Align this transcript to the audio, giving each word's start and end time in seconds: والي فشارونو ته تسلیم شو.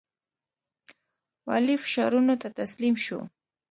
والي 1.47 1.75
فشارونو 1.83 2.33
ته 2.41 2.47
تسلیم 2.59 2.95
شو. 3.05 3.19